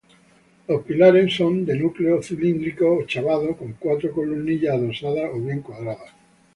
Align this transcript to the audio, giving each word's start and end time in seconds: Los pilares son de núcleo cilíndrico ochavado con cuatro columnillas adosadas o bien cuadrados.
Los 0.67 0.81
pilares 0.83 1.31
son 1.35 1.63
de 1.63 1.75
núcleo 1.77 2.23
cilíndrico 2.23 2.91
ochavado 2.91 3.55
con 3.55 3.73
cuatro 3.73 4.11
columnillas 4.11 4.73
adosadas 4.73 5.29
o 5.31 5.39
bien 5.39 5.61
cuadrados. 5.61 6.09